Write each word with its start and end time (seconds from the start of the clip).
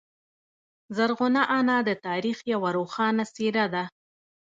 زرغونه 0.97 1.41
انا 1.57 1.77
د 1.87 1.89
تاریخ 2.07 2.37
یوه 2.53 2.69
روښانه 2.77 3.23
څیره 3.35 3.65
ده. 3.73 3.83